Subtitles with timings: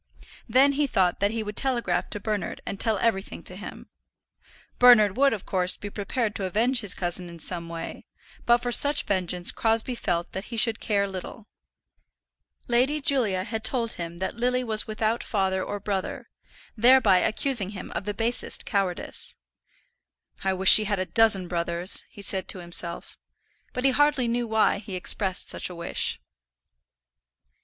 [0.49, 3.87] Then he thought that he would telegraph to Bernard and tell everything to him.
[4.79, 8.07] Bernard would, of course, be prepared to avenge his cousin in some way,
[8.47, 11.47] but for such vengeance Crosbie felt that he should care little.
[12.67, 16.31] Lady Julia had told him that Lily was without father or brother,
[16.75, 19.35] thereby accusing him of the basest cowardice.
[20.43, 23.19] "I wish she had a dozen brothers," he said to himself.
[23.71, 26.19] But he hardly knew why he expressed such a wish.